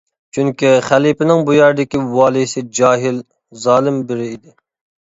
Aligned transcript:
چۈنكى 0.35 0.71
خەلىپىنىڭ 0.87 1.45
بۇ 1.51 1.57
يەردىكى 1.57 2.01
ۋالىسى 2.17 2.65
جاھىل، 2.81 3.25
زالىم 3.67 4.05
بىرى 4.13 4.31
ئىدى. 4.35 4.61